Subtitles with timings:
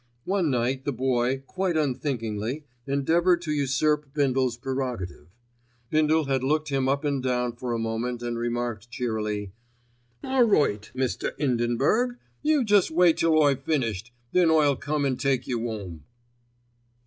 [0.25, 5.27] One night the Boy, quite unthinkingly, endeavoured to usurp Bindle's prerogative.
[5.91, 9.51] Bindle had looked him up and down for a moment and remarked cheerily:
[10.23, 11.37] "All right, 'Mr.
[11.37, 16.03] 'Indenburg,' you jest wait till I've finished, then I'll come and take you 'ome."